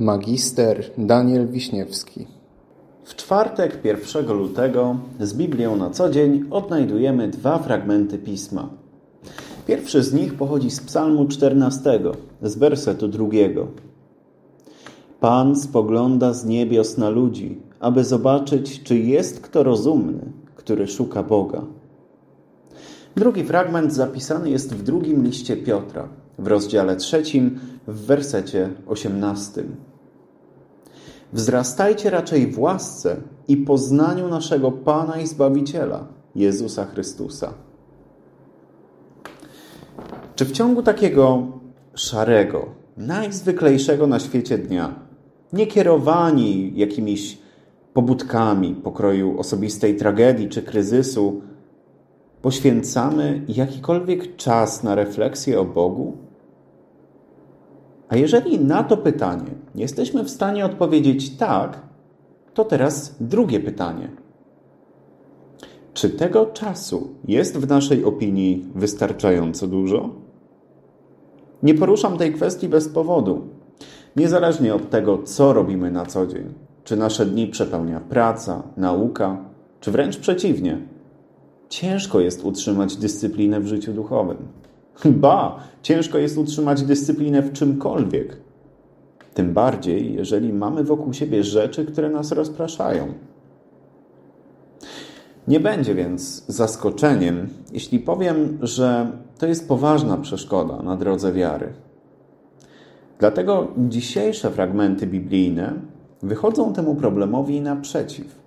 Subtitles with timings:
[0.00, 2.26] Magister Daniel Wiśniewski.
[3.04, 8.68] W czwartek 1 lutego z Biblią na co dzień odnajdujemy dwa fragmenty pisma.
[9.66, 12.00] Pierwszy z nich pochodzi z Psalmu 14,
[12.42, 13.66] z wersetu drugiego.
[15.20, 21.62] Pan spogląda z niebios na ludzi, aby zobaczyć, czy jest kto rozumny, który szuka Boga.
[23.16, 26.08] Drugi fragment zapisany jest w drugim liście Piotra,
[26.38, 29.89] w rozdziale trzecim, w wersecie osiemnastym.
[31.32, 33.16] Wzrastajcie raczej w łasce
[33.48, 37.52] i poznaniu naszego Pana i Zbawiciela, Jezusa Chrystusa.
[40.34, 41.46] Czy w ciągu takiego
[41.94, 42.66] szarego,
[42.96, 44.94] najzwyklejszego na świecie dnia,
[45.52, 47.38] nie kierowani jakimiś
[47.92, 51.42] pobudkami pokroju osobistej tragedii czy kryzysu,
[52.42, 56.29] poświęcamy jakikolwiek czas na refleksję o Bogu?
[58.10, 61.82] A jeżeli na to pytanie jesteśmy w stanie odpowiedzieć tak,
[62.54, 64.08] to teraz drugie pytanie.
[65.94, 70.10] Czy tego czasu jest w naszej opinii wystarczająco dużo?
[71.62, 73.48] Nie poruszam tej kwestii bez powodu.
[74.16, 79.44] Niezależnie od tego, co robimy na co dzień, czy nasze dni przepełnia praca, nauka,
[79.80, 80.78] czy wręcz przeciwnie,
[81.68, 84.36] ciężko jest utrzymać dyscyplinę w życiu duchowym.
[85.04, 88.36] Ba, ciężko jest utrzymać dyscyplinę w czymkolwiek.
[89.34, 93.14] Tym bardziej, jeżeli mamy wokół siebie rzeczy, które nas rozpraszają.
[95.48, 101.72] Nie będzie więc zaskoczeniem, jeśli powiem, że to jest poważna przeszkoda na drodze wiary.
[103.18, 105.72] Dlatego dzisiejsze fragmenty biblijne
[106.22, 108.40] wychodzą temu problemowi naprzeciw.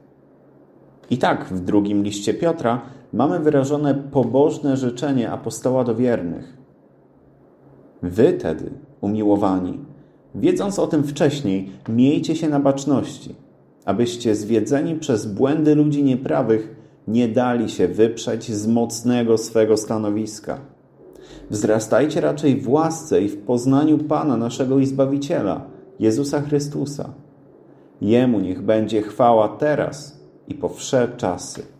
[1.10, 2.82] I tak w drugim liście Piotra
[3.14, 6.58] mamy wyrażone pobożne życzenie apostoła do wiernych.
[8.04, 9.80] Wy tedy, umiłowani,
[10.36, 13.36] wiedząc o tym wcześniej, miejcie się na baczności,
[13.86, 16.76] abyście zwiedzeni przez błędy ludzi nieprawych
[17.08, 20.60] nie dali się wyprzeć z mocnego swego stanowiska.
[21.50, 25.66] Wzrastajcie raczej w łasce i w poznaniu Pana naszego i Zbawiciela,
[26.00, 27.14] Jezusa Chrystusa.
[28.02, 31.73] Jemu niech będzie chwała teraz i po wsze czasy.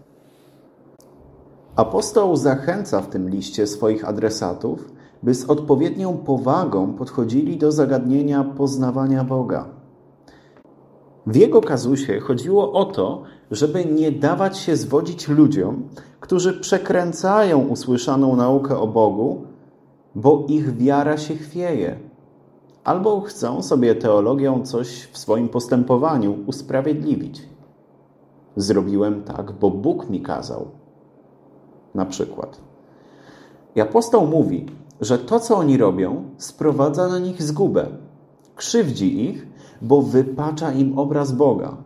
[1.76, 4.92] Apostoł zachęca w tym liście swoich adresatów,
[5.24, 9.66] by z odpowiednią powagą podchodzili do zagadnienia poznawania Boga.
[11.28, 15.90] W jego kazusie chodziło o to, żeby nie dawać się zwodzić ludziom,
[16.20, 19.42] którzy przekręcają usłyszaną naukę o Bogu,
[20.16, 22.00] bo ich wiara się chwieje,
[22.84, 27.42] albo chcą sobie teologią coś w swoim postępowaniu usprawiedliwić.
[28.56, 30.83] Zrobiłem tak, bo Bóg mi kazał
[31.96, 32.62] na przykład.
[33.76, 34.66] I apostoł mówi,
[35.02, 37.88] że to, co oni robią, sprowadza na nich zgubę.
[38.56, 39.48] Krzywdzi ich,
[39.82, 41.78] bo wypacza im obraz Boga.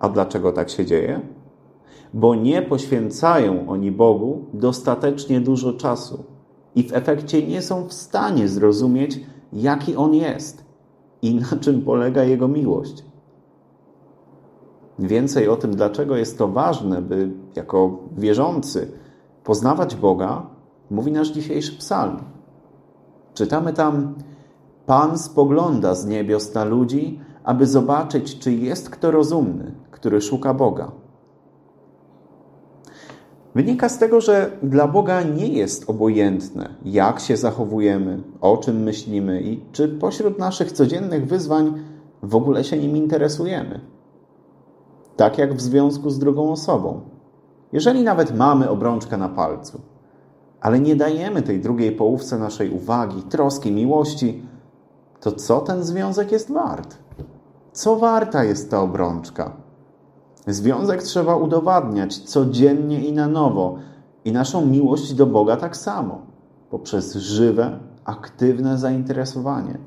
[0.00, 1.20] A dlaczego tak się dzieje?
[2.14, 6.24] Bo nie poświęcają oni Bogu dostatecznie dużo czasu
[6.74, 9.20] i w efekcie nie są w stanie zrozumieć,
[9.52, 10.64] jaki On jest
[11.22, 13.04] i na czym polega Jego miłość.
[15.00, 18.92] Więcej o tym, dlaczego jest to ważne, by jako wierzący
[19.44, 20.46] poznawać Boga,
[20.90, 22.16] mówi nasz dzisiejszy psalm.
[23.34, 24.14] Czytamy tam:
[24.86, 30.92] Pan spogląda z niebios na ludzi, aby zobaczyć, czy jest kto rozumny, który szuka Boga.
[33.54, 39.42] Wynika z tego, że dla Boga nie jest obojętne, jak się zachowujemy, o czym myślimy
[39.42, 41.74] i czy pośród naszych codziennych wyzwań
[42.22, 43.80] w ogóle się nim interesujemy
[45.20, 47.00] tak jak w związku z drugą osobą.
[47.72, 49.80] Jeżeli nawet mamy obrączkę na palcu,
[50.60, 54.42] ale nie dajemy tej drugiej połówce naszej uwagi, troski, miłości,
[55.20, 56.98] to co ten związek jest wart?
[57.72, 59.52] Co warta jest ta obrączka?
[60.46, 63.76] Związek trzeba udowadniać codziennie i na nowo,
[64.24, 66.18] i naszą miłość do Boga tak samo,
[66.70, 69.78] poprzez żywe, aktywne zainteresowanie.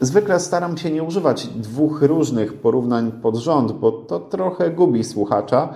[0.00, 5.74] Zwykle staram się nie używać dwóch różnych porównań pod rząd, bo to trochę gubi słuchacza,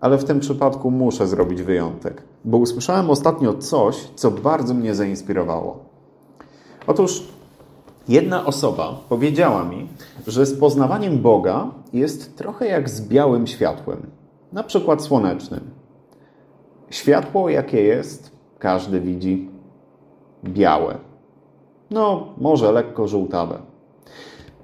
[0.00, 5.84] ale w tym przypadku muszę zrobić wyjątek, bo usłyszałem ostatnio coś, co bardzo mnie zainspirowało.
[6.86, 7.28] Otóż
[8.08, 9.88] jedna osoba powiedziała mi,
[10.26, 14.06] że z poznawaniem Boga jest trochę jak z białym światłem,
[14.52, 15.70] na przykład słonecznym.
[16.90, 19.50] Światło, jakie jest, każdy widzi
[20.44, 21.11] białe
[21.92, 23.58] no może lekko żółtawe.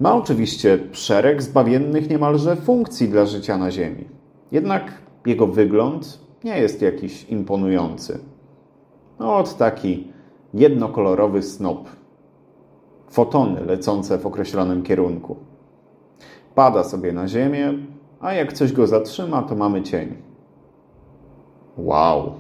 [0.01, 4.05] Ma oczywiście szereg zbawiennych niemalże funkcji dla życia na Ziemi.
[4.53, 4.93] Jednak
[5.27, 8.19] jego wygląd nie jest jakiś imponujący.
[9.19, 10.13] No, od taki
[10.55, 11.89] jednokolorowy snop.
[13.11, 15.37] fotony lecące w określonym kierunku.
[16.55, 17.75] Pada sobie na ziemię,
[18.21, 20.17] a jak coś go zatrzyma, to mamy cień.
[21.77, 22.33] Wow!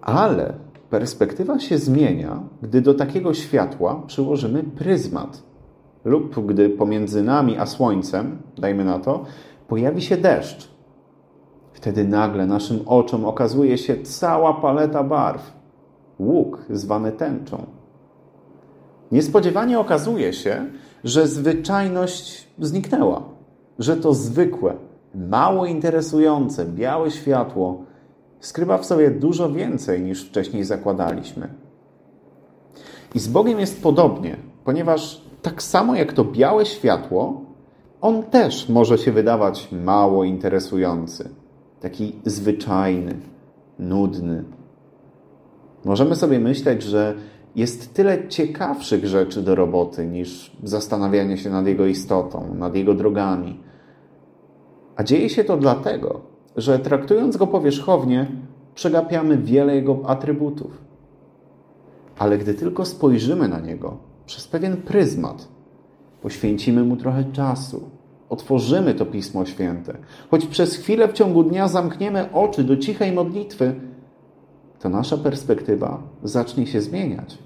[0.00, 0.54] Ale
[0.92, 5.42] perspektywa się zmienia, gdy do takiego światła przyłożymy pryzmat,
[6.04, 9.24] lub gdy pomiędzy nami a słońcem, dajmy na to,
[9.68, 10.68] pojawi się deszcz.
[11.72, 15.52] Wtedy nagle naszym oczom okazuje się cała paleta barw,
[16.18, 17.66] łuk zwany tęczą.
[19.12, 20.66] Niespodziewanie okazuje się,
[21.04, 23.22] że zwyczajność zniknęła,
[23.78, 24.74] że to zwykłe,
[25.14, 27.91] mało interesujące, białe światło
[28.42, 31.48] skrywa w sobie dużo więcej niż wcześniej zakładaliśmy.
[33.14, 37.40] I z Bogiem jest podobnie, ponieważ tak samo jak to białe światło,
[38.00, 41.28] on też może się wydawać mało interesujący,
[41.80, 43.16] taki zwyczajny,
[43.78, 44.44] nudny.
[45.84, 47.14] Możemy sobie myśleć, że
[47.56, 53.60] jest tyle ciekawszych rzeczy do roboty niż zastanawianie się nad jego istotą, nad jego drogami.
[54.96, 58.26] A dzieje się to dlatego, że traktując go powierzchownie,
[58.74, 60.78] przegapiamy wiele jego atrybutów.
[62.18, 63.96] Ale gdy tylko spojrzymy na niego
[64.26, 65.48] przez pewien pryzmat,
[66.22, 67.90] poświęcimy mu trochę czasu,
[68.28, 69.96] otworzymy to Pismo Święte,
[70.30, 73.74] choć przez chwilę w ciągu dnia zamkniemy oczy do cichej modlitwy,
[74.80, 77.38] to nasza perspektywa zacznie się zmieniać.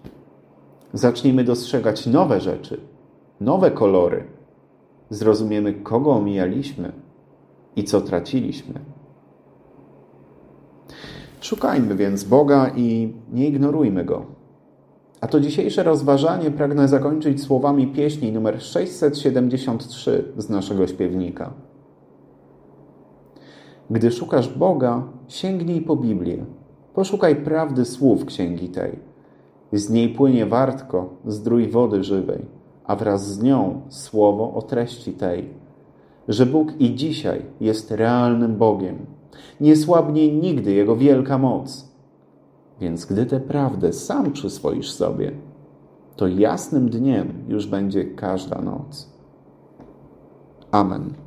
[0.93, 2.81] Zaczniemy dostrzegać nowe rzeczy,
[3.41, 4.25] nowe kolory.
[5.11, 6.93] Zrozumiemy, kogo omijaliśmy
[7.76, 8.75] i co traciliśmy.
[11.47, 14.27] Szukajmy więc Boga i nie ignorujmy Go.
[15.21, 21.53] A to dzisiejsze rozważanie pragnę zakończyć słowami pieśni numer 673 z naszego śpiewnika.
[23.91, 26.45] Gdy szukasz Boga, sięgnij po Biblię.
[26.95, 28.99] Poszukaj prawdy słów księgi tej.
[29.73, 32.47] Z niej płynie wartko, zdrój wody żywej,
[32.85, 35.51] a wraz z nią słowo o treści tej.
[36.29, 39.16] Że Bóg i dzisiaj jest realnym Bogiem.
[39.61, 41.88] Nie słabnie nigdy Jego wielka moc.
[42.81, 45.33] Więc gdy tę prawdę sam przyswoisz sobie,
[46.17, 49.11] to jasnym dniem już będzie każda noc.
[50.71, 51.25] Amen.